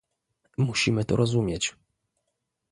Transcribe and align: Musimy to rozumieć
Musimy 0.57 1.05
to 1.05 1.15
rozumieć 1.15 1.75